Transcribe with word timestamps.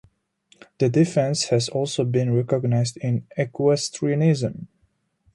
The 0.79 0.89
defence 0.89 1.49
has 1.49 1.69
also 1.69 2.03
been 2.05 2.33
recognised 2.33 2.97
in 2.97 3.27
equestrianism. 3.37 4.67